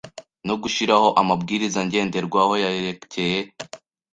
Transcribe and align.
no 0.47 0.55
gushyiraho 0.61 1.07
amabwiriza 1.21 1.79
ngenderwaho 1.87 2.53
yerekeye 2.63 3.39